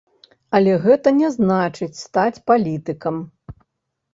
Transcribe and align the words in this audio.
Але 0.59 0.71
гэта 0.85 1.13
не 1.19 1.29
значыць 1.35 1.99
стаць 2.05 2.41
палітыкам. 2.53 3.15